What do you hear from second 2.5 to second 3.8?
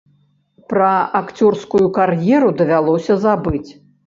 давялося забыць.